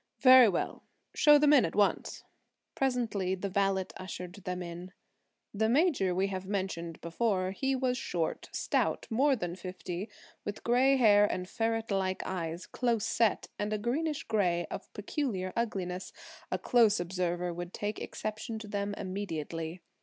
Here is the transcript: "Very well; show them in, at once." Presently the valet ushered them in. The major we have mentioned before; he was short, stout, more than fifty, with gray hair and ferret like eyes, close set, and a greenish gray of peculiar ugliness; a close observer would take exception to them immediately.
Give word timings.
"Very 0.21 0.49
well; 0.49 0.81
show 1.13 1.37
them 1.37 1.53
in, 1.53 1.63
at 1.63 1.75
once." 1.75 2.23
Presently 2.73 3.35
the 3.35 3.49
valet 3.51 3.85
ushered 3.97 4.33
them 4.33 4.63
in. 4.63 4.93
The 5.53 5.69
major 5.69 6.15
we 6.15 6.25
have 6.29 6.47
mentioned 6.47 6.99
before; 7.01 7.51
he 7.51 7.75
was 7.75 7.99
short, 7.99 8.49
stout, 8.51 9.05
more 9.11 9.35
than 9.35 9.55
fifty, 9.55 10.09
with 10.43 10.63
gray 10.63 10.95
hair 10.97 11.31
and 11.31 11.47
ferret 11.47 11.91
like 11.91 12.23
eyes, 12.25 12.65
close 12.65 13.05
set, 13.05 13.49
and 13.59 13.71
a 13.73 13.77
greenish 13.77 14.23
gray 14.23 14.65
of 14.71 14.91
peculiar 14.93 15.53
ugliness; 15.55 16.11
a 16.51 16.57
close 16.57 16.99
observer 16.99 17.53
would 17.53 17.71
take 17.71 17.99
exception 17.99 18.57
to 18.57 18.67
them 18.67 18.95
immediately. 18.97 19.81